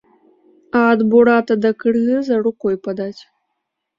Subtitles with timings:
[0.79, 3.21] А ад бурата да кыргыза рукой падаць.